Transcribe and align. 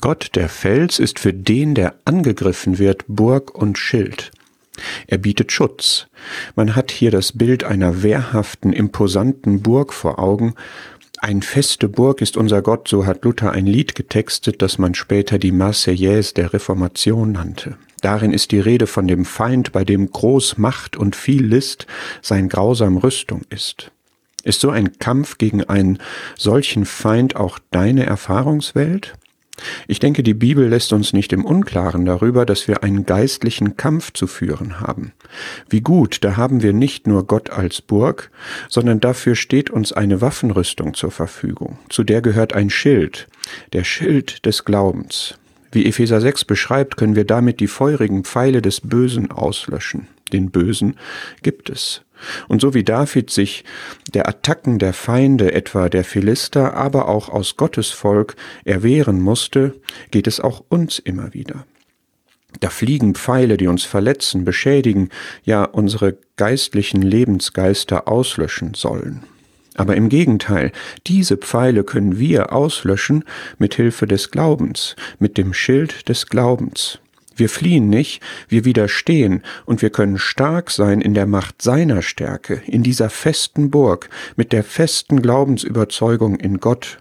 Gott, 0.00 0.30
der 0.34 0.48
Fels, 0.48 0.98
ist 0.98 1.18
für 1.18 1.34
den, 1.34 1.74
der 1.74 1.94
angegriffen 2.04 2.78
wird, 2.78 3.04
Burg 3.08 3.54
und 3.54 3.76
Schild. 3.76 4.30
Er 5.06 5.18
bietet 5.18 5.52
Schutz. 5.52 6.06
Man 6.56 6.74
hat 6.74 6.90
hier 6.90 7.10
das 7.10 7.32
Bild 7.32 7.62
einer 7.62 8.02
wehrhaften, 8.02 8.72
imposanten 8.72 9.62
Burg 9.62 9.92
vor 9.92 10.18
Augen. 10.18 10.54
Ein 11.18 11.42
feste 11.42 11.88
Burg 11.88 12.20
ist 12.22 12.36
unser 12.36 12.62
Gott, 12.62 12.88
so 12.88 13.06
hat 13.06 13.24
Luther 13.24 13.52
ein 13.52 13.66
Lied 13.66 13.94
getextet, 13.94 14.62
das 14.62 14.78
man 14.78 14.94
später 14.94 15.38
die 15.38 15.52
Marseillaise 15.52 16.34
der 16.34 16.52
Reformation 16.52 17.32
nannte. 17.32 17.76
Darin 18.00 18.32
ist 18.32 18.50
die 18.50 18.58
Rede 18.58 18.88
von 18.88 19.06
dem 19.06 19.24
Feind, 19.24 19.72
bei 19.72 19.84
dem 19.84 20.10
groß 20.10 20.58
Macht 20.58 20.96
und 20.96 21.14
viel 21.14 21.44
List 21.44 21.86
sein 22.22 22.48
grausam 22.48 22.96
Rüstung 22.96 23.42
ist. 23.50 23.92
Ist 24.42 24.60
so 24.60 24.70
ein 24.70 24.98
Kampf 24.98 25.38
gegen 25.38 25.62
einen 25.62 25.98
solchen 26.36 26.84
Feind 26.84 27.36
auch 27.36 27.60
deine 27.70 28.04
Erfahrungswelt? 28.04 29.14
Ich 29.86 29.98
denke, 29.98 30.22
die 30.22 30.34
Bibel 30.34 30.68
lässt 30.68 30.92
uns 30.92 31.12
nicht 31.12 31.32
im 31.32 31.44
Unklaren 31.44 32.04
darüber, 32.04 32.46
dass 32.46 32.68
wir 32.68 32.82
einen 32.82 33.04
geistlichen 33.04 33.76
Kampf 33.76 34.12
zu 34.12 34.26
führen 34.26 34.80
haben. 34.80 35.12
Wie 35.68 35.80
gut, 35.80 36.24
da 36.24 36.36
haben 36.36 36.62
wir 36.62 36.72
nicht 36.72 37.06
nur 37.06 37.26
Gott 37.26 37.50
als 37.50 37.82
Burg, 37.82 38.30
sondern 38.68 39.00
dafür 39.00 39.34
steht 39.34 39.70
uns 39.70 39.92
eine 39.92 40.20
Waffenrüstung 40.20 40.94
zur 40.94 41.10
Verfügung. 41.10 41.78
Zu 41.88 42.04
der 42.04 42.22
gehört 42.22 42.54
ein 42.54 42.70
Schild, 42.70 43.28
der 43.72 43.84
Schild 43.84 44.46
des 44.46 44.64
Glaubens. 44.64 45.34
Wie 45.70 45.86
Epheser 45.86 46.20
6 46.20 46.44
beschreibt, 46.44 46.96
können 46.96 47.16
wir 47.16 47.24
damit 47.24 47.60
die 47.60 47.66
feurigen 47.66 48.24
Pfeile 48.24 48.62
des 48.62 48.80
Bösen 48.80 49.30
auslöschen. 49.30 50.06
Den 50.32 50.50
Bösen 50.50 50.96
gibt 51.42 51.70
es. 51.70 52.02
Und 52.48 52.60
so 52.60 52.74
wie 52.74 52.84
David 52.84 53.30
sich 53.30 53.64
der 54.14 54.28
Attacken 54.28 54.78
der 54.78 54.92
Feinde, 54.92 55.52
etwa 55.52 55.88
der 55.88 56.04
Philister, 56.04 56.74
aber 56.74 57.08
auch 57.08 57.28
aus 57.28 57.56
Gottes 57.56 57.90
Volk 57.90 58.36
erwehren 58.64 59.20
musste, 59.20 59.74
geht 60.10 60.26
es 60.26 60.40
auch 60.40 60.62
uns 60.68 60.98
immer 60.98 61.34
wieder. 61.34 61.66
Da 62.60 62.70
fliegen 62.70 63.14
Pfeile, 63.14 63.56
die 63.56 63.66
uns 63.66 63.84
verletzen, 63.84 64.44
beschädigen, 64.44 65.08
ja 65.42 65.64
unsere 65.64 66.18
geistlichen 66.36 67.02
Lebensgeister 67.02 68.08
auslöschen 68.08 68.74
sollen. 68.74 69.24
Aber 69.74 69.96
im 69.96 70.10
Gegenteil, 70.10 70.70
diese 71.06 71.38
Pfeile 71.38 71.82
können 71.82 72.18
wir 72.18 72.52
auslöschen 72.52 73.24
mit 73.58 73.74
Hilfe 73.74 74.06
des 74.06 74.30
Glaubens, 74.30 74.96
mit 75.18 75.38
dem 75.38 75.54
Schild 75.54 76.08
des 76.10 76.26
Glaubens. 76.26 76.98
Wir 77.42 77.48
fliehen 77.48 77.90
nicht, 77.90 78.22
wir 78.46 78.64
widerstehen 78.64 79.42
und 79.66 79.82
wir 79.82 79.90
können 79.90 80.16
stark 80.16 80.70
sein 80.70 81.00
in 81.00 81.12
der 81.12 81.26
Macht 81.26 81.60
seiner 81.60 82.00
Stärke, 82.00 82.62
in 82.68 82.84
dieser 82.84 83.10
festen 83.10 83.68
Burg, 83.68 84.08
mit 84.36 84.52
der 84.52 84.62
festen 84.62 85.20
Glaubensüberzeugung 85.20 86.36
in 86.36 86.60
Gott, 86.60 86.98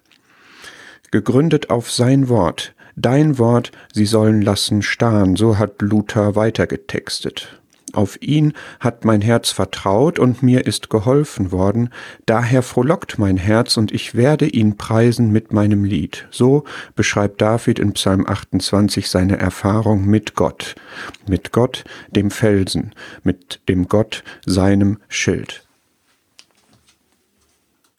gegründet 1.12 1.70
auf 1.70 1.92
sein 1.92 2.28
Wort. 2.28 2.74
Dein 2.96 3.38
Wort, 3.38 3.72
sie 3.94 4.08
sollen 4.08 4.42
lassen 4.42 4.82
starren, 4.82 5.36
so 5.36 5.60
hat 5.60 5.80
Luther 5.80 6.36
weitergetextet. 6.36 7.61
Auf 7.94 8.22
ihn 8.22 8.54
hat 8.80 9.06
mein 9.06 9.22
Herz 9.22 9.50
vertraut 9.50 10.20
und 10.20 10.44
mir 10.44 10.66
ist 10.66 10.90
geholfen 10.90 11.52
worden, 11.52 11.90
daher 12.26 12.62
frohlockt 12.62 13.20
mein 13.20 13.38
Herz 13.38 13.78
und 13.78 13.92
ich 13.92 14.16
werde 14.16 14.48
ihn 14.48 14.78
preisen 14.78 15.32
mit 15.32 15.52
meinem 15.52 15.84
Lied. 15.84 16.28
So 16.32 16.64
beschreibt 16.96 17.42
David 17.42 17.80
in 17.80 17.94
Psalm 17.94 18.26
28 18.28 19.10
seine 19.10 19.38
Erfahrung 19.38 20.06
mit 20.06 20.36
Gott, 20.36 20.76
mit 21.28 21.52
Gott, 21.52 21.84
dem 22.10 22.32
Felsen, 22.32 22.94
mit 23.24 23.62
dem 23.68 23.88
Gott, 23.88 24.24
seinem 24.46 25.00
Schild. 25.08 25.64